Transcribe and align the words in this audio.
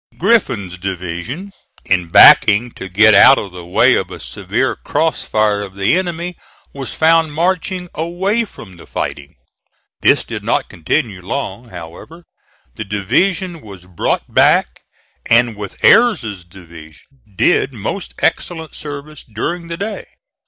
Griffin's 0.17 0.79
division 0.79 1.51
in 1.85 2.07
backing 2.09 2.71
to 2.71 2.89
get 2.89 3.13
out 3.13 3.37
of 3.37 3.51
the 3.51 3.63
way 3.63 3.93
of 3.93 4.09
a 4.09 4.19
severe 4.19 4.75
cross 4.75 5.21
fire 5.21 5.61
of 5.61 5.75
the 5.75 5.93
enemy 5.95 6.35
was 6.73 6.91
found 6.91 7.33
marching 7.33 7.87
away 7.93 8.43
from 8.43 8.77
the 8.77 8.87
fighting. 8.87 9.35
This 10.01 10.23
did 10.23 10.43
not 10.43 10.69
continue 10.69 11.21
long, 11.21 11.69
however; 11.69 12.23
the 12.73 12.83
division 12.83 13.61
was 13.61 13.85
brought 13.85 14.23
back 14.33 14.81
and 15.29 15.55
with 15.55 15.75
Ayres's 15.85 16.45
division 16.45 17.05
did 17.35 17.71
most 17.71 18.15
excellent 18.23 18.73
service 18.73 19.23
during 19.23 19.67
the 19.67 19.77
day. 19.77 20.07